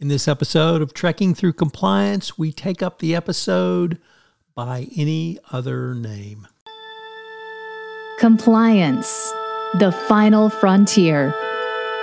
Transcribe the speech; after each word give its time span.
In 0.00 0.06
this 0.06 0.28
episode 0.28 0.80
of 0.80 0.94
Trekking 0.94 1.34
Through 1.34 1.54
Compliance, 1.54 2.38
we 2.38 2.52
take 2.52 2.84
up 2.84 3.00
the 3.00 3.16
episode 3.16 3.98
by 4.54 4.86
any 4.96 5.40
other 5.50 5.92
name. 5.92 6.46
Compliance, 8.20 9.08
the 9.80 9.90
final 10.06 10.50
frontier. 10.50 11.34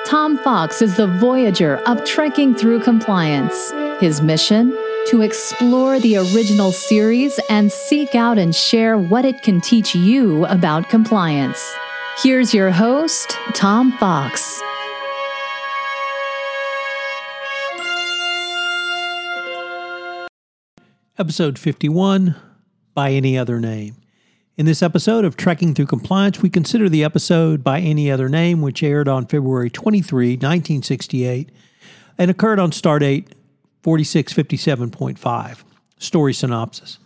Tom 0.06 0.38
Fox 0.40 0.82
is 0.82 0.98
the 0.98 1.08
voyager 1.08 1.78
of 1.88 2.04
Trekking 2.04 2.54
Through 2.54 2.82
Compliance. 2.82 3.72
His 4.02 4.22
mission? 4.22 4.78
To 5.12 5.22
explore 5.22 5.98
the 5.98 6.18
original 6.18 6.74
series 6.74 7.40
and 7.50 7.72
seek 7.72 8.14
out 8.14 8.38
and 8.38 8.54
share 8.54 8.98
what 8.98 9.24
it 9.24 9.42
can 9.42 9.62
teach 9.62 9.96
you 9.96 10.46
about 10.48 10.90
compliance. 10.90 11.74
Here's 12.22 12.54
your 12.54 12.72
host, 12.72 13.38
Tom 13.54 13.94
Fox. 14.00 14.62
Episode 21.18 21.58
51 21.58 22.36
By 22.94 23.12
Any 23.12 23.38
Other 23.38 23.58
Name. 23.62 23.96
In 24.58 24.66
this 24.66 24.84
episode 24.84 25.24
of 25.24 25.38
Trekking 25.38 25.74
Through 25.74 25.86
Compliance, 25.86 26.42
we 26.42 26.50
consider 26.50 26.90
the 26.90 27.06
episode 27.06 27.64
By 27.64 27.80
Any 27.80 28.12
Other 28.12 28.28
Name, 28.28 28.62
which 28.62 28.84
aired 28.84 29.08
on 29.08 29.26
February 29.26 29.70
23, 29.70 30.32
1968, 30.32 31.52
and 32.18 32.30
occurred 32.30 32.60
on 32.60 32.72
Stardate 32.72 33.30
4657.5. 33.82 35.64
Story 36.00 36.34
synopsis. 36.34 37.00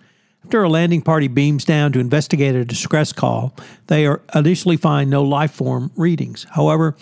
After 0.44 0.64
a 0.64 0.70
landing 0.70 1.04
party 1.04 1.28
beams 1.28 1.64
down 1.64 1.92
to 1.92 2.00
investigate 2.00 2.56
a 2.56 2.66
distress 2.66 3.14
call, 3.14 3.56
they 3.86 4.12
initially 4.34 4.78
find 4.78 5.12
no 5.12 5.22
life 5.22 5.52
form 5.52 5.92
readings. 5.96 6.48
However, 6.50 6.96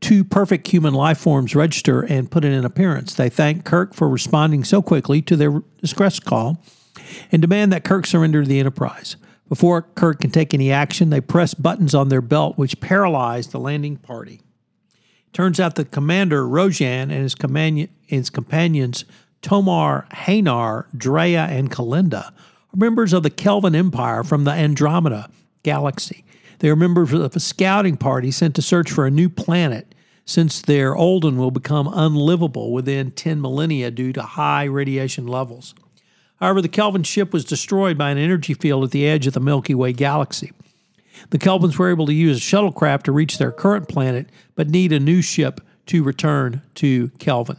two 0.00 0.24
perfect 0.24 0.68
human 0.68 0.94
life 0.94 1.18
forms 1.18 1.54
register 1.54 2.02
and 2.02 2.30
put 2.30 2.44
in 2.44 2.52
an 2.52 2.64
appearance. 2.64 3.14
They 3.14 3.28
thank 3.28 3.64
Kirk 3.64 3.94
for 3.94 4.08
responding 4.08 4.64
so 4.64 4.80
quickly 4.82 5.22
to 5.22 5.36
their 5.36 5.62
distress 5.80 6.20
call 6.20 6.62
and 7.32 7.42
demand 7.42 7.72
that 7.72 7.84
Kirk 7.84 8.06
surrender 8.06 8.44
the 8.44 8.60
Enterprise. 8.60 9.16
Before 9.48 9.82
Kirk 9.82 10.20
can 10.20 10.30
take 10.30 10.52
any 10.52 10.70
action, 10.70 11.10
they 11.10 11.20
press 11.20 11.54
buttons 11.54 11.94
on 11.94 12.10
their 12.10 12.20
belt 12.20 12.58
which 12.58 12.80
paralyze 12.80 13.48
the 13.48 13.58
landing 13.58 13.96
party. 13.96 14.42
Turns 15.32 15.58
out 15.58 15.74
the 15.74 15.84
commander, 15.84 16.44
Rojan, 16.44 17.02
and 17.02 17.12
his, 17.12 17.34
companion, 17.34 17.88
his 18.06 18.30
companions, 18.30 19.04
Tomar, 19.42 20.06
Hanar, 20.12 20.86
Drea, 20.96 21.44
and 21.44 21.70
Kelinda, 21.70 22.26
are 22.26 22.76
members 22.76 23.12
of 23.12 23.22
the 23.22 23.30
Kelvan 23.30 23.74
Empire 23.74 24.22
from 24.24 24.44
the 24.44 24.50
Andromeda 24.50 25.30
galaxy. 25.62 26.24
They 26.58 26.68
are 26.68 26.76
members 26.76 27.12
of 27.12 27.36
a 27.36 27.40
scouting 27.40 27.96
party 27.96 28.30
sent 28.30 28.54
to 28.56 28.62
search 28.62 28.90
for 28.90 29.06
a 29.06 29.10
new 29.10 29.28
planet 29.28 29.94
since 30.24 30.60
their 30.60 30.94
old 30.94 31.24
one 31.24 31.38
will 31.38 31.50
become 31.50 31.88
unlivable 31.92 32.72
within 32.72 33.10
10 33.12 33.40
millennia 33.40 33.90
due 33.90 34.12
to 34.12 34.22
high 34.22 34.64
radiation 34.64 35.26
levels. 35.26 35.74
However, 36.36 36.60
the 36.60 36.68
Kelvan 36.68 37.04
ship 37.04 37.32
was 37.32 37.44
destroyed 37.44 37.96
by 37.96 38.10
an 38.10 38.18
energy 38.18 38.54
field 38.54 38.84
at 38.84 38.90
the 38.90 39.06
edge 39.06 39.26
of 39.26 39.32
the 39.32 39.40
Milky 39.40 39.74
Way 39.74 39.92
galaxy. 39.92 40.52
The 41.30 41.38
Kelvans 41.38 41.78
were 41.78 41.90
able 41.90 42.06
to 42.06 42.12
use 42.12 42.38
a 42.38 42.40
shuttlecraft 42.40 43.04
to 43.04 43.12
reach 43.12 43.38
their 43.38 43.50
current 43.50 43.88
planet, 43.88 44.28
but 44.54 44.68
need 44.68 44.92
a 44.92 45.00
new 45.00 45.22
ship 45.22 45.60
to 45.86 46.02
return 46.02 46.62
to 46.76 47.08
Kelvin. 47.18 47.56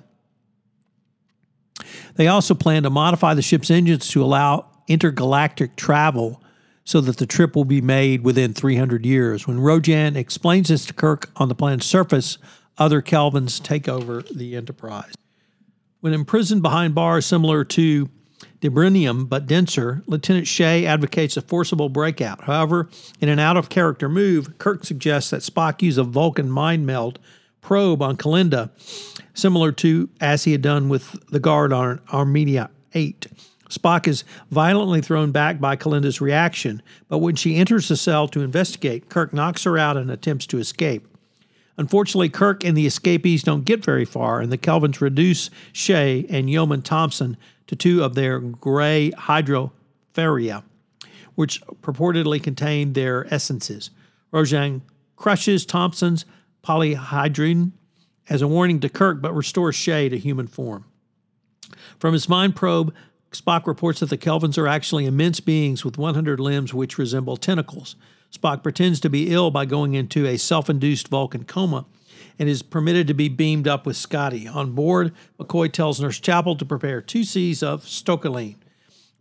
They 2.16 2.28
also 2.28 2.54
plan 2.54 2.84
to 2.84 2.90
modify 2.90 3.34
the 3.34 3.42
ship's 3.42 3.72
engines 3.72 4.08
to 4.10 4.24
allow 4.24 4.68
intergalactic 4.88 5.76
travel 5.76 6.42
so 6.90 7.00
that 7.02 7.18
the 7.18 7.28
trip 7.28 7.56
will 7.56 7.66
be 7.66 7.82
made 7.82 8.24
within 8.24 8.52
300 8.52 9.06
years. 9.06 9.46
When 9.46 9.60
Rojan 9.60 10.16
explains 10.16 10.70
this 10.70 10.88
to 10.88 10.94
Kirk 10.94 11.30
on 11.36 11.48
the 11.48 11.54
planet's 11.54 11.86
surface, 11.86 12.40
other 12.80 13.00
Kelvans 13.00 13.62
take 13.62 13.88
over 13.88 14.24
the 14.24 14.56
Enterprise. 14.56 15.14
When 16.00 16.14
imprisoned 16.14 16.64
behind 16.64 16.96
bars 16.96 17.28
similar 17.28 17.64
to 17.64 18.10
diburnium 18.60 19.30
but 19.30 19.46
denser, 19.46 20.02
Lieutenant 20.08 20.48
Shea 20.48 20.88
advocates 20.88 21.38
a 21.38 21.44
forcible 21.44 21.90
breakout. 21.90 22.46
However, 22.46 22.90
in 23.22 23.30
an 23.30 23.38
out 23.38 23.56
of 23.56 23.70
character 23.70 24.10
move, 24.10 24.58
Kirk 24.58 24.84
suggests 24.84 25.30
that 25.30 25.42
Spock 25.42 25.84
use 25.84 26.00
a 26.00 26.04
Vulcan 26.04 26.50
mind 26.50 26.88
meld 26.88 27.20
probe 27.62 28.02
on 28.02 28.18
Kelinda, 28.18 28.72
similar 29.36 29.72
to 29.74 30.10
as 30.20 30.46
he 30.46 30.54
had 30.54 30.64
done 30.64 30.90
with 30.90 31.24
the 31.30 31.40
guard 31.40 31.72
on 31.72 32.00
Eminiar 32.08 32.70
8. 32.96 33.28
Spock 33.70 34.08
is 34.08 34.24
violently 34.50 35.00
thrown 35.02 35.32
back 35.32 35.60
by 35.60 35.76
Kelinda's 35.76 36.20
reaction, 36.20 36.82
but 37.08 37.20
when 37.20 37.36
she 37.36 37.56
enters 37.56 37.88
the 37.88 37.96
cell 37.96 38.28
to 38.30 38.42
investigate, 38.42 39.10
Kirk 39.10 39.34
knocks 39.34 39.64
her 39.64 39.78
out 39.78 39.96
and 39.96 40.10
attempts 40.10 40.48
to 40.48 40.58
escape. 40.58 41.08
Unfortunately, 41.78 42.30
Kirk 42.30 42.66
and 42.66 42.76
the 42.76 42.88
escapees 42.88 43.44
don't 43.44 43.64
get 43.64 43.86
very 43.86 44.06
far, 44.06 44.42
and 44.42 44.52
the 44.52 44.58
Kelvans 44.58 45.00
reduce 45.00 45.50
Shea 45.72 46.26
and 46.30 46.50
Yeoman 46.50 46.82
Thompson 46.82 47.38
to 47.68 47.76
two 47.76 48.04
of 48.04 48.16
their 48.16 48.40
gray 48.40 49.12
hydropharia, 49.12 50.64
which 51.36 51.62
purportedly 51.82 52.42
contain 52.44 52.94
their 52.94 53.32
essences. 53.34 53.92
Rojan 54.34 54.82
crushes 55.16 55.66
Thompson's 55.66 56.26
polyhedron 56.64 57.72
as 58.30 58.42
a 58.42 58.48
warning 58.48 58.80
to 58.80 58.90
Kirk, 58.90 59.22
but 59.22 59.34
restores 59.34 59.76
Shea 59.76 60.10
to 60.10 60.18
human 60.18 60.48
form. 60.48 60.86
From 62.00 62.14
his 62.14 62.28
mind 62.28 62.56
probe, 62.56 62.94
Spock 63.32 63.68
reports 63.68 64.00
that 64.00 64.10
the 64.10 64.18
Kelvans 64.18 64.58
are 64.58 64.68
actually 64.68 65.06
immense 65.06 65.40
beings 65.40 65.86
with 65.86 65.98
100 65.98 66.40
limbs 66.40 66.74
which 66.74 66.98
resemble 66.98 67.38
tentacles. 67.38 67.96
Spock 68.32 68.64
pretends 68.64 69.00
to 69.00 69.10
be 69.10 69.32
ill 69.32 69.52
by 69.52 69.66
going 69.66 69.94
into 69.94 70.26
a 70.26 70.38
self 70.38 70.70
induced 70.70 71.08
Vulcan 71.08 71.44
coma 71.44 71.86
and 72.38 72.50
is 72.50 72.62
permitted 72.62 73.08
to 73.08 73.14
be 73.14 73.30
beamed 73.30 73.68
up 73.68 73.86
with 73.86 73.98
Scotty. 73.98 74.48
On 74.48 74.72
board, 74.72 75.14
McCoy 75.40 75.72
tells 75.72 76.00
Nurse 76.00 76.20
Chapel 76.20 76.56
to 76.56 76.66
prepare 76.66 77.02
two 77.02 77.24
C's 77.24 77.62
of 77.62 77.84
stokaline. 77.84 78.56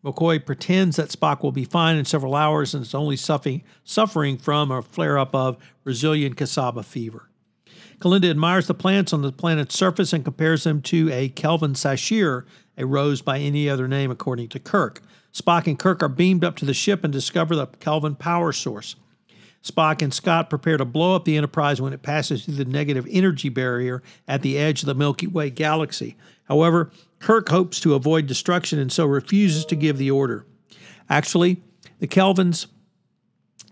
McCoy 0.04 0.44
pretends 0.44 0.96
that 0.96 1.08
Spock 1.08 1.42
will 1.42 1.52
be 1.52 1.64
fine 1.64 1.96
in 1.96 2.04
several 2.04 2.34
hours 2.34 2.72
and 2.72 2.82
is 2.82 2.94
only 2.94 3.16
suffering, 3.16 3.62
suffering 3.84 4.38
from 4.38 4.70
a 4.70 4.80
flare 4.82 5.18
up 5.18 5.34
of 5.34 5.56
Brazilian 5.82 6.34
cassava 6.34 6.82
fever. 6.82 7.28
Kelinda 8.00 8.30
admires 8.30 8.68
the 8.68 8.74
plants 8.74 9.12
on 9.12 9.22
the 9.22 9.32
planet's 9.32 9.76
surface 9.76 10.12
and 10.12 10.24
compares 10.24 10.64
them 10.64 10.80
to 10.82 11.10
a 11.12 11.28
Kelvan 11.30 11.72
zaphir, 11.72 12.44
a 12.76 12.86
rose 12.86 13.22
by 13.22 13.38
any 13.38 13.68
other 13.68 13.88
name, 13.88 14.10
according 14.10 14.48
to 14.50 14.60
Kirk. 14.60 15.02
Spock 15.32 15.66
and 15.66 15.78
Kirk 15.78 16.02
are 16.02 16.08
beamed 16.08 16.44
up 16.44 16.56
to 16.56 16.64
the 16.64 16.74
ship 16.74 17.02
and 17.02 17.12
discover 17.12 17.56
the 17.56 17.66
Kelvan 17.66 18.14
power 18.14 18.52
source. 18.52 18.94
Spock 19.64 20.00
and 20.00 20.14
Scott 20.14 20.48
prepare 20.48 20.76
to 20.76 20.84
blow 20.84 21.16
up 21.16 21.24
the 21.24 21.36
Enterprise 21.36 21.80
when 21.80 21.92
it 21.92 22.02
passes 22.02 22.44
through 22.44 22.54
the 22.54 22.64
negative 22.64 23.06
energy 23.10 23.48
barrier 23.48 24.02
at 24.28 24.42
the 24.42 24.56
edge 24.56 24.82
of 24.82 24.86
the 24.86 24.94
Milky 24.94 25.26
Way 25.26 25.50
galaxy. 25.50 26.16
However, 26.44 26.92
Kirk 27.18 27.48
hopes 27.48 27.80
to 27.80 27.94
avoid 27.94 28.28
destruction 28.28 28.78
and 28.78 28.92
so 28.92 29.04
refuses 29.04 29.64
to 29.66 29.76
give 29.76 29.98
the 29.98 30.12
order. 30.12 30.46
Actually, 31.10 31.60
the 31.98 32.06
Kelvans 32.06 32.66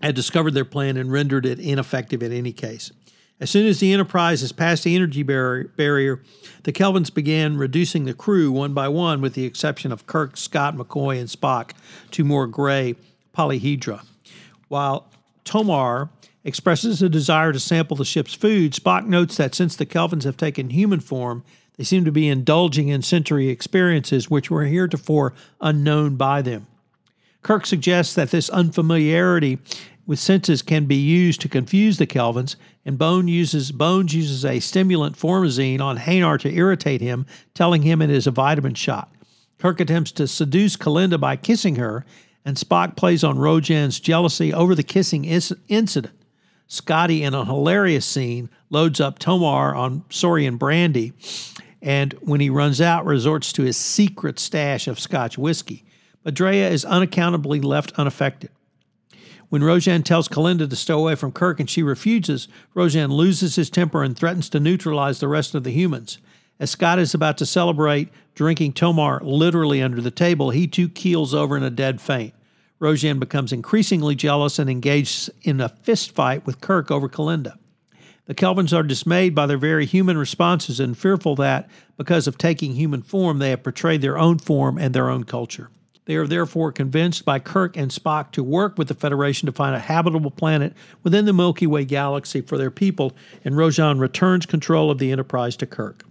had 0.01 0.15
discovered 0.15 0.53
their 0.53 0.65
plan 0.65 0.97
and 0.97 1.11
rendered 1.11 1.45
it 1.45 1.59
ineffective 1.59 2.21
in 2.21 2.33
any 2.33 2.51
case. 2.51 2.91
As 3.39 3.51
soon 3.51 3.67
as 3.67 3.79
the 3.79 3.93
Enterprise 3.93 4.41
has 4.41 4.51
passed 4.51 4.83
the 4.83 4.95
energy 4.95 5.21
barrier, 5.21 6.23
the 6.63 6.73
Kelvans 6.73 7.13
began 7.13 7.57
reducing 7.57 8.05
the 8.05 8.13
crew 8.15 8.51
one 8.51 8.73
by 8.73 8.87
one, 8.87 9.21
with 9.21 9.35
the 9.35 9.45
exception 9.45 9.91
of 9.91 10.07
Kirk, 10.07 10.37
Scott, 10.37 10.75
McCoy, 10.75 11.19
and 11.19 11.29
Spock, 11.29 11.71
to 12.11 12.23
more 12.23 12.47
gray 12.47 12.95
polyhedra. 13.35 14.03
While 14.69 15.07
Tomar 15.43 16.09
expresses 16.43 17.03
a 17.03 17.09
desire 17.09 17.53
to 17.53 17.59
sample 17.59 17.95
the 17.95 18.05
ship's 18.05 18.33
food, 18.33 18.73
Spock 18.73 19.05
notes 19.05 19.37
that 19.37 19.53
since 19.53 19.75
the 19.75 19.85
Kelvans 19.85 20.23
have 20.23 20.37
taken 20.37 20.71
human 20.71 20.99
form, 20.99 21.43
they 21.77 21.83
seem 21.83 22.05
to 22.05 22.11
be 22.11 22.27
indulging 22.27 22.87
in 22.87 23.03
sensory 23.03 23.49
experiences 23.49 24.31
which 24.31 24.49
were 24.49 24.65
heretofore 24.65 25.35
unknown 25.61 26.15
by 26.15 26.41
them. 26.41 26.65
Kirk 27.43 27.67
suggests 27.67 28.15
that 28.15 28.31
this 28.31 28.49
unfamiliarity 28.49 29.59
with 30.07 30.17
senses 30.17 30.61
can 30.61 30.85
be 30.85 30.95
used 30.95 31.41
to 31.41 31.49
confuse 31.49 31.97
the 31.97 32.07
Kelvans, 32.07 32.55
and 32.85 32.97
Bone 32.97 33.27
uses 33.27 33.71
Bones 33.73 34.15
uses 34.15 34.45
a 34.45 34.61
stimulant 34.61 35.17
formazine 35.17 35.81
on 35.81 35.97
Hanar 35.97 36.39
to 36.39 36.51
irritate 36.51 37.01
him, 37.01 37.25
telling 37.53 37.81
him 37.81 38.01
it 38.01 38.09
is 38.09 38.25
a 38.25 38.31
vitamin 38.31 38.73
shot. 38.73 39.13
Kirk 39.59 39.79
attempts 39.81 40.13
to 40.13 40.27
seduce 40.27 40.77
Kelinda 40.77 41.19
by 41.19 41.35
kissing 41.35 41.75
her, 41.75 42.05
and 42.45 42.55
Spock 42.55 42.95
plays 42.95 43.23
on 43.23 43.37
Rojan's 43.37 43.99
jealousy 43.99 44.53
over 44.53 44.73
the 44.73 44.83
kissing 44.83 45.25
is- 45.25 45.53
incident. 45.67 46.13
Scotty, 46.67 47.23
in 47.23 47.33
a 47.33 47.45
hilarious 47.45 48.05
scene, 48.05 48.49
loads 48.69 48.99
up 49.01 49.19
Tomar 49.19 49.75
on 49.75 50.03
Saurian 50.09 50.57
brandy, 50.57 51.13
and 51.81 52.13
when 52.21 52.39
he 52.39 52.49
runs 52.49 52.79
out, 52.81 53.05
resorts 53.05 53.51
to 53.53 53.63
his 53.63 53.77
secret 53.77 54.39
stash 54.39 54.87
of 54.87 54.99
Scotch 54.99 55.37
whiskey. 55.37 55.83
But 56.23 56.33
Drea 56.33 56.69
is 56.69 56.85
unaccountably 56.85 57.61
left 57.61 57.93
unaffected. 57.97 58.49
When 59.49 59.61
Rojan 59.61 60.03
tells 60.03 60.27
Kelinda 60.27 60.69
to 60.69 60.75
stow 60.75 60.99
away 60.99 61.15
from 61.15 61.31
Kirk 61.31 61.61
and 61.61 61.69
she 61.69 61.81
refuses, 61.81 62.49
Rojan 62.75 63.09
loses 63.09 63.55
his 63.55 63.69
temper 63.69 64.03
and 64.03 64.15
threatens 64.15 64.49
to 64.49 64.59
neutralize 64.59 65.19
the 65.19 65.29
rest 65.29 65.55
of 65.55 65.63
the 65.63 65.71
humans. 65.71 66.17
As 66.59 66.71
Scott 66.71 66.99
is 66.99 67.13
about 67.13 67.37
to 67.37 67.45
celebrate 67.45 68.09
drinking 68.35 68.73
Tomar 68.73 69.21
literally 69.23 69.81
under 69.81 70.01
the 70.01 70.11
table, 70.11 70.49
he 70.49 70.67
too 70.67 70.89
keels 70.89 71.33
over 71.33 71.55
in 71.55 71.63
a 71.63 71.69
dead 71.69 72.01
faint. 72.01 72.33
Rojan 72.81 73.19
becomes 73.19 73.53
increasingly 73.53 74.15
jealous 74.15 74.59
and 74.59 74.69
engages 74.69 75.29
in 75.43 75.61
a 75.61 75.69
fist 75.69 76.11
fight 76.11 76.45
with 76.45 76.59
Kirk 76.59 76.91
over 76.91 77.07
Kelinda. 77.07 77.57
The 78.25 78.35
Kelvans 78.35 78.77
are 78.77 78.83
dismayed 78.83 79.33
by 79.33 79.45
their 79.45 79.57
very 79.57 79.85
human 79.85 80.17
responses 80.17 80.81
and 80.81 80.97
fearful 80.97 81.35
that, 81.37 81.69
because 81.95 82.27
of 82.27 82.37
taking 82.37 82.73
human 82.73 83.01
form, 83.01 83.39
they 83.39 83.51
have 83.51 83.63
portrayed 83.63 84.01
their 84.01 84.17
own 84.17 84.37
form 84.37 84.77
and 84.77 84.93
their 84.93 85.09
own 85.09 85.23
culture. 85.23 85.69
They 86.07 86.15
are 86.15 86.25
therefore 86.25 86.71
convinced 86.71 87.25
by 87.25 87.39
Kirk 87.39 87.75
and 87.75 87.91
Spock 87.91 88.31
to 88.31 88.41
work 88.41 88.77
with 88.77 88.87
the 88.87 88.93
Federation 88.93 89.45
to 89.45 89.51
find 89.51 89.75
a 89.75 89.79
habitable 89.79 90.31
planet 90.31 90.73
within 91.03 91.25
the 91.25 91.33
Milky 91.33 91.67
Way 91.67 91.83
galaxy 91.83 92.39
for 92.39 92.57
their 92.57 92.71
people, 92.71 93.13
and 93.43 93.55
Rojan 93.55 93.99
returns 93.99 94.45
control 94.45 94.89
of 94.89 94.99
the 94.99 95.11
Enterprise 95.11 95.57
to 95.57 95.65
Kirk. 95.65 96.05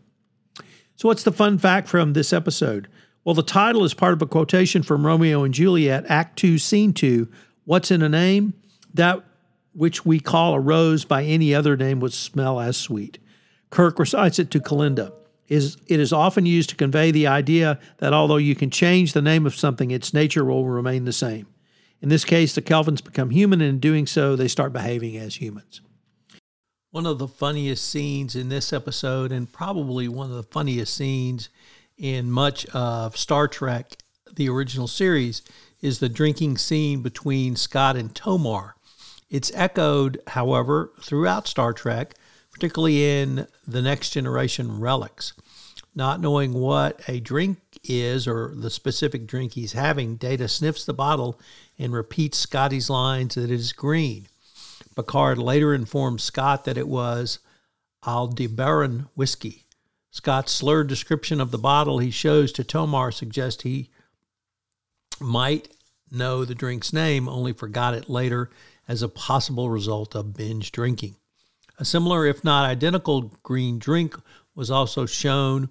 So, 0.96 1.08
what's 1.08 1.22
the 1.22 1.32
fun 1.32 1.56
fact 1.56 1.88
from 1.88 2.12
this 2.12 2.34
episode? 2.34 2.88
Well, 3.24 3.34
the 3.34 3.42
title 3.42 3.84
is 3.84 3.94
part 3.94 4.12
of 4.12 4.20
a 4.20 4.26
quotation 4.26 4.82
from 4.82 5.06
Romeo 5.06 5.44
and 5.44 5.54
Juliet, 5.54 6.04
Act 6.10 6.38
2, 6.38 6.58
Scene 6.58 6.92
2. 6.92 7.26
What's 7.64 7.90
in 7.90 8.02
a 8.02 8.08
name? 8.08 8.52
That 8.92 9.24
which 9.72 10.04
we 10.04 10.20
call 10.20 10.52
a 10.52 10.60
rose 10.60 11.06
by 11.06 11.24
any 11.24 11.54
other 11.54 11.74
name 11.74 12.00
would 12.00 12.12
smell 12.12 12.60
as 12.60 12.76
sweet. 12.76 13.18
Kirk 13.70 13.98
recites 13.98 14.38
it 14.38 14.50
to 14.50 14.60
Kelinda 14.60 15.12
is 15.48 15.76
it 15.86 16.00
is 16.00 16.12
often 16.12 16.46
used 16.46 16.70
to 16.70 16.76
convey 16.76 17.10
the 17.10 17.26
idea 17.26 17.78
that 17.98 18.12
although 18.12 18.36
you 18.36 18.54
can 18.54 18.70
change 18.70 19.12
the 19.12 19.22
name 19.22 19.46
of 19.46 19.54
something, 19.54 19.90
its 19.90 20.12
nature 20.12 20.44
will 20.44 20.64
remain 20.64 21.04
the 21.04 21.12
same. 21.12 21.46
In 22.02 22.08
this 22.08 22.24
case, 22.24 22.54
the 22.54 22.62
Kelvans 22.62 23.02
become 23.02 23.30
human, 23.30 23.60
and 23.60 23.70
in 23.70 23.78
doing 23.80 24.06
so, 24.06 24.36
they 24.36 24.48
start 24.48 24.72
behaving 24.72 25.16
as 25.16 25.36
humans. 25.36 25.80
One 26.90 27.06
of 27.06 27.18
the 27.18 27.28
funniest 27.28 27.88
scenes 27.88 28.36
in 28.36 28.48
this 28.48 28.72
episode, 28.72 29.32
and 29.32 29.50
probably 29.50 30.08
one 30.08 30.30
of 30.30 30.36
the 30.36 30.42
funniest 30.42 30.94
scenes 30.94 31.48
in 31.96 32.30
much 32.30 32.66
of 32.66 33.16
Star 33.16 33.48
Trek, 33.48 33.96
the 34.34 34.48
original 34.48 34.86
series, 34.86 35.42
is 35.80 35.98
the 35.98 36.08
drinking 36.08 36.58
scene 36.58 37.02
between 37.02 37.56
Scott 37.56 37.96
and 37.96 38.14
Tomar. 38.14 38.76
It's 39.30 39.52
echoed, 39.54 40.20
however, 40.28 40.92
throughout 41.00 41.48
Star 41.48 41.72
Trek 41.72 42.14
particularly 42.56 43.20
in 43.20 43.46
the 43.68 43.82
next 43.82 44.10
generation 44.10 44.80
relics. 44.80 45.34
Not 45.94 46.22
knowing 46.22 46.54
what 46.54 47.02
a 47.06 47.20
drink 47.20 47.58
is 47.84 48.26
or 48.26 48.54
the 48.56 48.70
specific 48.70 49.26
drink 49.26 49.52
he's 49.52 49.74
having, 49.74 50.16
Data 50.16 50.48
sniffs 50.48 50.86
the 50.86 50.94
bottle 50.94 51.38
and 51.78 51.92
repeats 51.92 52.38
Scotty's 52.38 52.88
lines 52.88 53.34
that 53.34 53.50
it 53.50 53.50
is 53.50 53.74
green. 53.74 54.28
Picard 54.94 55.36
later 55.36 55.74
informs 55.74 56.22
Scott 56.22 56.64
that 56.64 56.78
it 56.78 56.88
was 56.88 57.40
Aldebaran 58.06 59.08
whiskey. 59.14 59.64
Scott's 60.10 60.52
slurred 60.52 60.88
description 60.88 61.42
of 61.42 61.50
the 61.50 61.58
bottle 61.58 61.98
he 61.98 62.10
shows 62.10 62.52
to 62.52 62.64
Tomar 62.64 63.12
suggests 63.12 63.64
he 63.64 63.90
might 65.20 65.68
know 66.10 66.46
the 66.46 66.54
drink's 66.54 66.90
name, 66.90 67.28
only 67.28 67.52
forgot 67.52 67.92
it 67.92 68.08
later 68.08 68.48
as 68.88 69.02
a 69.02 69.10
possible 69.10 69.68
result 69.68 70.16
of 70.16 70.32
binge 70.32 70.72
drinking. 70.72 71.16
A 71.78 71.84
similar, 71.84 72.26
if 72.26 72.42
not 72.42 72.64
identical, 72.64 73.32
green 73.42 73.78
drink 73.78 74.16
was 74.54 74.70
also 74.70 75.04
shown 75.04 75.68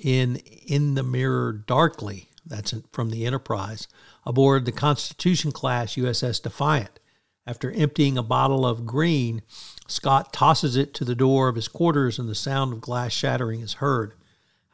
in 0.00 0.36
In 0.66 0.94
the 0.94 1.02
Mirror 1.02 1.64
Darkly, 1.66 2.28
that's 2.46 2.74
from 2.92 3.10
the 3.10 3.26
Enterprise, 3.26 3.88
aboard 4.24 4.64
the 4.64 4.72
Constitution 4.72 5.50
class 5.50 5.94
USS 5.94 6.42
Defiant. 6.42 7.00
After 7.46 7.72
emptying 7.72 8.16
a 8.16 8.22
bottle 8.22 8.64
of 8.64 8.86
green, 8.86 9.42
Scott 9.88 10.32
tosses 10.32 10.76
it 10.76 10.94
to 10.94 11.04
the 11.04 11.14
door 11.14 11.48
of 11.48 11.56
his 11.56 11.66
quarters 11.66 12.18
and 12.18 12.28
the 12.28 12.34
sound 12.34 12.72
of 12.74 12.80
glass 12.80 13.12
shattering 13.12 13.60
is 13.60 13.74
heard. 13.74 14.14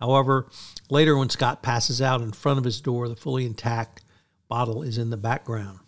However, 0.00 0.50
later 0.90 1.16
when 1.16 1.30
Scott 1.30 1.62
passes 1.62 2.02
out 2.02 2.20
in 2.20 2.32
front 2.32 2.58
of 2.58 2.64
his 2.64 2.80
door, 2.80 3.08
the 3.08 3.16
fully 3.16 3.46
intact 3.46 4.02
bottle 4.48 4.82
is 4.82 4.98
in 4.98 5.10
the 5.10 5.16
background. 5.16 5.78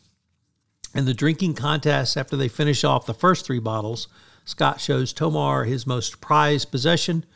In 0.95 1.05
the 1.05 1.13
drinking 1.13 1.55
contest, 1.55 2.17
after 2.17 2.37
they 2.37 2.49
finish 2.49 2.85
off 2.85 3.05
the 3.05 3.13
first 3.13 3.45
three 3.45 3.59
bottles, 3.59 4.09
Scott 4.47 4.81
shows 4.81 5.13
Tomar 5.13 5.65
his 5.65 5.89
most 5.89 6.21
prized 6.21 6.71
possession, 6.71 7.27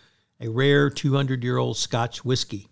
a 0.41 0.49
rare 0.49 0.89
200 0.89 1.43
year 1.43 1.59
old 1.59 1.77
Scotch 1.77 2.25
whiskey. 2.25 2.69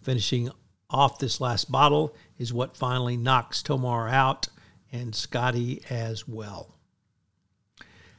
Finishing 0.00 0.50
off 0.88 1.18
this 1.18 1.40
last 1.40 1.70
bottle 1.70 2.14
is 2.38 2.52
what 2.52 2.76
finally 2.76 3.16
knocks 3.16 3.60
Tomar 3.60 4.08
out 4.08 4.46
and 4.92 5.14
Scotty 5.14 5.82
as 5.90 6.28
well. 6.28 6.76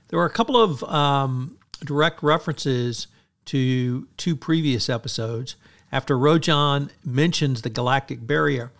There 0.09 0.19
are 0.19 0.25
a 0.25 0.29
couple 0.29 0.61
of 0.61 0.83
um, 0.83 1.57
direct 1.83 2.21
references 2.21 3.07
to 3.45 4.07
two 4.17 4.35
previous 4.35 4.89
episodes. 4.89 5.55
After 5.93 6.17
Rojan 6.17 6.89
mentions 7.05 7.61
the 7.61 7.69
galactic 7.69 8.27
barrier, 8.27 8.73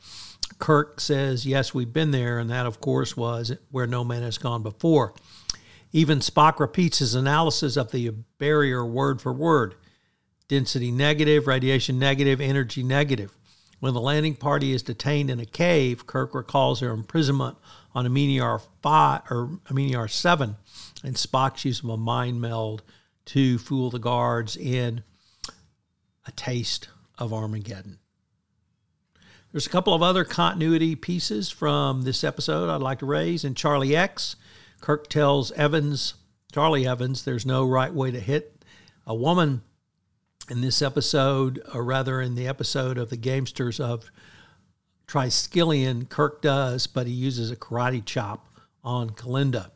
Kirk 0.60 1.00
says, 1.00 1.46
Yes, 1.46 1.74
we've 1.74 1.94
been 1.94 2.12
there, 2.12 2.40
and 2.40 2.50
that, 2.50 2.66
of 2.66 2.82
course, 2.82 3.16
was 3.16 3.54
where 3.72 3.88
no 3.88 4.04
man 4.04 4.22
has 4.22 4.38
gone 4.38 4.64
before. 4.64 5.14
Even 5.94 6.20
Spock 6.20 6.60
repeats 6.60 7.00
his 7.00 7.14
analysis 7.14 7.78
of 7.78 7.92
the 7.92 8.10
barrier 8.40 8.84
word 8.84 9.22
for 9.22 9.32
word 9.32 9.76
density 10.48 10.92
negative, 10.92 11.48
radiation 11.48 11.98
negative, 11.98 12.42
energy 12.42 12.84
negative. 12.84 13.32
When 13.80 13.94
the 13.94 14.02
landing 14.02 14.36
party 14.36 14.74
is 14.74 14.82
detained 14.82 15.30
in 15.30 15.40
a 15.40 15.46
cave, 15.46 16.08
Kirk 16.08 16.34
recalls 16.34 16.80
their 16.80 16.92
imprisonment 16.92 17.58
on 17.94 18.06
Eminiar 18.06 18.62
5 18.82 19.22
or 19.30 19.60
Eminiar 19.66 20.10
7 20.10 20.56
and 21.04 21.16
Spock's 21.16 21.66
use 21.66 21.84
of 21.84 21.90
a 21.90 21.98
mind 21.98 22.42
meld 22.42 22.82
to 23.26 23.58
fool 23.58 23.90
the 23.90 24.00
guards 24.00 24.58
in 24.58 25.04
a 26.26 26.32
taste 26.32 26.90
of 27.18 27.34
Armageddon. 27.34 28.00
There's 29.52 29.68
a 29.68 29.72
couple 29.72 29.94
of 29.94 30.02
other 30.02 30.24
continuity 30.24 30.96
pieces 30.96 31.52
from 31.52 32.02
this 32.02 32.24
episode 32.24 32.70
I'd 32.70 32.82
like 32.82 33.00
to 33.00 33.06
raise. 33.06 33.44
In 33.44 33.54
Charlie 33.54 33.96
X, 33.96 34.36
Kirk 34.84 35.08
tells 35.08 35.54
Evans, 35.54 36.16
Charlie 36.52 36.86
Evans, 36.86 37.24
there's 37.24 37.46
no 37.46 37.66
right 37.66 37.94
way 37.94 38.12
to 38.12 38.20
hit 38.20 38.66
a 39.08 39.16
woman 39.16 39.62
in 40.50 40.60
this 40.60 40.82
episode, 40.82 41.64
or 41.74 41.86
rather 41.86 42.20
in 42.20 42.36
the 42.36 42.50
episode 42.50 42.98
of 42.98 43.10
the 43.10 43.16
Gamesters 43.16 43.80
of 43.80 44.12
Triskelion, 45.08 46.10
Kirk 46.10 46.42
does, 46.42 46.86
but 46.86 47.08
he 47.08 47.14
uses 47.14 47.50
a 47.50 47.56
karate 47.56 48.04
chop 48.04 48.46
on 48.84 49.12
Kelinda. 49.12 49.72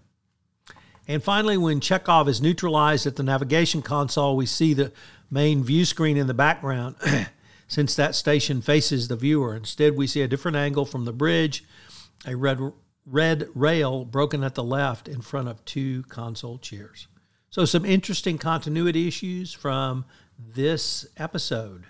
And 1.08 1.24
finally, 1.24 1.58
when 1.58 1.80
Chekov 1.80 2.28
is 2.28 2.42
neutralized 2.42 3.08
at 3.08 3.16
the 3.16 3.24
navigation 3.24 3.82
console, 3.82 4.36
we 4.36 4.46
see 4.46 4.74
the 4.74 4.92
main 5.32 5.64
view 5.64 5.86
screen 5.86 6.18
in 6.18 6.28
the 6.28 6.34
background 6.34 6.98
since 7.70 7.96
that 7.96 8.14
station 8.14 8.62
faces 8.62 9.08
the 9.08 9.16
viewer. 9.16 9.56
Instead, 9.56 9.96
we 9.96 10.06
see 10.06 10.22
a 10.22 10.28
different 10.28 10.58
angle 10.58 10.84
from 10.84 11.06
the 11.06 11.14
bridge, 11.14 11.64
a 12.26 12.36
red 12.36 12.60
red 13.10 13.48
rail 13.56 14.06
broken 14.06 14.44
at 14.44 14.56
the 14.56 14.64
left 14.64 15.08
in 15.08 15.22
front 15.22 15.48
of 15.48 15.64
two 15.66 16.04
console 16.04 16.58
chairs. 16.58 17.08
So, 17.50 17.66
some 17.66 17.86
interesting 17.86 18.38
continuity 18.38 19.08
issues 19.08 19.54
from 19.54 20.06
this 20.38 21.08
episode. 21.18 21.86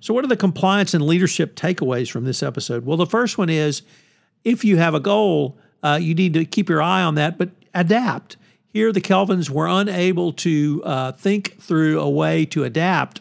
So, 0.00 0.12
what 0.12 0.24
are 0.24 0.28
the 0.28 0.36
compliance 0.36 0.94
and 0.94 1.04
leadership 1.04 1.56
takeaways 1.56 2.10
from 2.10 2.24
this 2.24 2.42
episode? 2.42 2.84
Well, 2.84 2.96
the 2.96 3.06
first 3.06 3.38
one 3.38 3.48
is 3.48 3.82
if 4.44 4.64
you 4.64 4.76
have 4.76 4.94
a 4.94 5.00
goal, 5.00 5.58
uh, 5.82 5.98
you 6.00 6.14
need 6.14 6.34
to 6.34 6.44
keep 6.44 6.68
your 6.68 6.82
eye 6.82 7.02
on 7.02 7.14
that, 7.14 7.38
but 7.38 7.50
adapt. 7.72 8.36
Here, 8.66 8.92
the 8.92 9.00
Kelvans 9.00 9.50
were 9.50 9.66
unable 9.66 10.32
to 10.34 10.82
uh, 10.84 11.12
think 11.12 11.60
through 11.60 12.00
a 12.00 12.08
way 12.08 12.44
to 12.46 12.64
adapt 12.64 13.20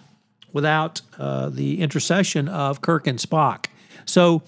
without 0.53 1.01
uh, 1.17 1.50
the 1.50 1.81
intercession 1.81 2.47
of 2.47 2.81
Kirk 2.81 3.07
and 3.07 3.19
Spock. 3.19 3.67
So, 4.05 4.43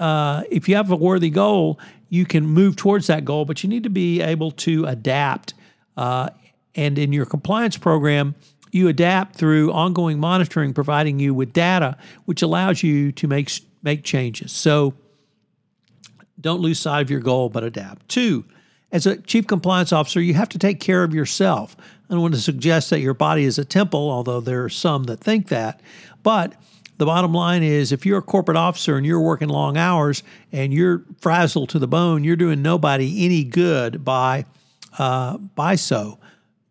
uh, 0.00 0.42
if 0.50 0.68
you 0.68 0.74
have 0.76 0.90
a 0.90 0.96
worthy 0.96 1.30
goal, 1.30 1.78
you 2.08 2.24
can 2.24 2.46
move 2.46 2.74
towards 2.74 3.06
that 3.06 3.24
goal, 3.24 3.44
but 3.44 3.62
you 3.62 3.68
need 3.68 3.84
to 3.84 3.90
be 3.90 4.20
able 4.20 4.50
to 4.50 4.84
adapt. 4.86 5.54
Uh, 5.96 6.30
and 6.74 6.98
in 6.98 7.12
your 7.12 7.26
compliance 7.26 7.76
program, 7.76 8.34
you 8.72 8.88
adapt 8.88 9.36
through 9.36 9.72
ongoing 9.72 10.18
monitoring, 10.18 10.72
providing 10.72 11.18
you 11.18 11.34
with 11.34 11.52
data, 11.52 11.96
which 12.24 12.42
allows 12.42 12.82
you 12.82 13.12
to 13.12 13.28
make 13.28 13.50
make 13.82 14.04
changes. 14.04 14.52
So 14.52 14.94
don't 16.40 16.60
lose 16.60 16.78
sight 16.78 17.00
of 17.00 17.10
your 17.10 17.20
goal, 17.20 17.48
but 17.48 17.64
adapt. 17.64 18.08
Two, 18.08 18.44
as 18.92 19.06
a 19.06 19.16
chief 19.16 19.46
compliance 19.46 19.92
officer, 19.92 20.20
you 20.20 20.34
have 20.34 20.48
to 20.50 20.58
take 20.58 20.80
care 20.80 21.02
of 21.02 21.14
yourself. 21.14 21.76
I 22.08 22.14
don't 22.14 22.22
want 22.22 22.34
to 22.34 22.40
suggest 22.40 22.90
that 22.90 23.00
your 23.00 23.14
body 23.14 23.44
is 23.44 23.58
a 23.58 23.64
temple, 23.64 24.10
although 24.10 24.40
there 24.40 24.64
are 24.64 24.68
some 24.68 25.04
that 25.04 25.20
think 25.20 25.48
that, 25.48 25.80
but 26.22 26.54
the 27.00 27.06
bottom 27.06 27.32
line 27.32 27.62
is 27.62 27.92
if 27.92 28.04
you're 28.04 28.18
a 28.18 28.22
corporate 28.22 28.58
officer 28.58 28.96
and 28.96 29.06
you're 29.06 29.20
working 29.20 29.48
long 29.48 29.78
hours 29.78 30.22
and 30.52 30.72
you're 30.72 31.02
frazzled 31.18 31.70
to 31.70 31.78
the 31.78 31.88
bone, 31.88 32.24
you're 32.24 32.36
doing 32.36 32.60
nobody 32.60 33.24
any 33.24 33.42
good 33.42 34.04
by 34.04 34.44
uh, 34.98 35.38
by 35.38 35.76
so 35.76 36.18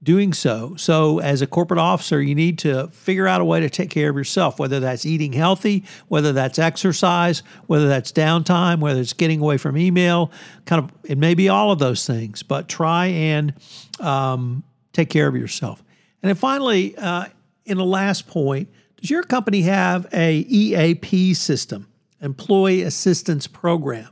doing 0.03 0.31
so. 0.31 0.75
So 0.77 1.19
as 1.19 1.41
a 1.41 1.48
corporate 1.48 1.79
officer, 1.79 2.21
you 2.21 2.36
need 2.36 2.59
to 2.59 2.88
figure 2.89 3.27
out 3.27 3.41
a 3.41 3.45
way 3.45 3.59
to 3.59 3.69
take 3.69 3.89
care 3.89 4.09
of 4.09 4.15
yourself, 4.15 4.59
whether 4.59 4.79
that's 4.79 5.05
eating 5.05 5.33
healthy, 5.33 5.83
whether 6.07 6.31
that's 6.31 6.59
exercise, 6.59 7.43
whether 7.65 7.88
that's 7.88 8.12
downtime, 8.12 8.79
whether 8.79 9.01
it's 9.01 9.13
getting 9.13 9.41
away 9.41 9.57
from 9.57 9.77
email, 9.77 10.31
kind 10.65 10.83
of 10.83 10.91
it 11.03 11.17
may 11.17 11.33
be 11.33 11.50
all 11.50 11.71
of 11.71 11.79
those 11.79 12.05
things, 12.05 12.43
but 12.43 12.69
try 12.69 13.07
and 13.07 13.53
um, 14.00 14.63
take 14.93 15.09
care 15.09 15.27
of 15.27 15.36
yourself. 15.36 15.83
And 16.21 16.29
then 16.29 16.36
finally, 16.36 16.95
uh, 16.98 17.25
in 17.65 17.77
the 17.77 17.86
last 17.86 18.27
point, 18.27 18.69
does 18.99 19.09
your 19.09 19.23
company 19.23 19.61
have 19.61 20.07
a 20.13 20.39
EAP 20.49 21.33
system, 21.33 21.87
Employee 22.21 22.81
Assistance 22.81 23.47
Program? 23.47 24.09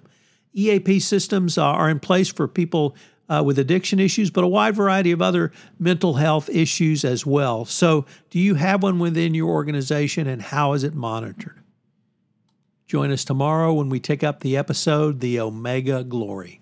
EAP 0.54 1.00
systems 1.00 1.58
are 1.58 1.90
in 1.90 2.00
place 2.00 2.30
for 2.30 2.48
people 2.48 2.96
uh, 3.30 3.44
with 3.46 3.60
addiction 3.60 4.00
issues, 4.00 4.32
but 4.32 4.44
a 4.44 4.48
wide 4.48 4.76
variety 4.76 5.12
of 5.12 5.22
other 5.22 5.52
mental 5.78 6.14
health 6.14 6.50
issues 6.50 7.04
as 7.04 7.26
well. 7.26 7.66
So, 7.66 8.06
do 8.30 8.40
you 8.40 8.56
have 8.56 8.82
one 8.82 9.00
within 9.00 9.34
your 9.34 9.50
organization 9.50 10.28
and 10.28 10.42
how 10.42 10.74
is 10.74 10.84
it 10.84 10.96
monitored? 10.96 11.62
Join 12.88 13.12
us 13.12 13.26
tomorrow 13.26 13.74
when 13.74 13.90
we 13.90 14.00
take 14.00 14.24
up 14.24 14.40
the 14.40 14.56
episode, 14.56 15.20
The 15.20 15.42
Omega 15.42 16.06
Glory. 16.06 16.62